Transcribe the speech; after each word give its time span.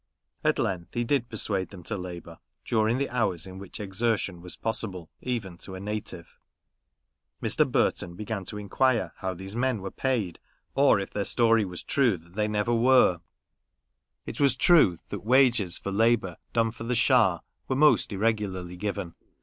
At 0.43 0.57
length 0.57 0.95
he 0.95 1.03
did 1.03 1.29
persuade 1.29 1.69
them 1.69 1.83
to 1.83 1.95
labour, 1.95 2.39
during 2.65 2.97
the 2.97 3.07
hours 3.11 3.45
in 3.45 3.59
which 3.59 3.79
exertion 3.79 4.41
was 4.41 4.57
possible, 4.57 5.11
even 5.21 5.59
to 5.59 5.75
a 5.75 5.79
native. 5.79 6.39
Mr. 7.39 7.71
Burton 7.71 8.15
began 8.15 8.43
to 8.45 8.57
inquire 8.57 9.13
how 9.17 9.35
these 9.35 9.55
men 9.55 9.79
were 9.79 9.91
paid, 9.91 10.39
or 10.73 10.99
if 10.99 11.11
their 11.11 11.23
story 11.23 11.65
was 11.65 11.83
true, 11.83 12.17
that 12.17 12.33
they 12.33 12.47
never 12.47 12.73
were. 12.73 13.21
It 14.25 14.39
was 14.39 14.57
true 14.57 14.97
that 15.09 15.23
wages 15.23 15.77
for 15.77 15.91
labour 15.91 16.37
done 16.51 16.71
for 16.71 16.83
the 16.83 16.95
Schah 16.95 17.41
were 17.67 17.75
most 17.75 18.11
irregularly 18.11 18.77
given. 18.77 19.13